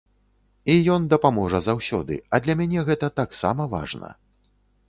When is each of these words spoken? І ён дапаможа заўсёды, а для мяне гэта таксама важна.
І 0.73 0.77
ён 0.93 1.05
дапаможа 1.13 1.59
заўсёды, 1.67 2.19
а 2.33 2.41
для 2.47 2.57
мяне 2.63 2.79
гэта 2.91 3.11
таксама 3.21 3.71
важна. 3.75 4.09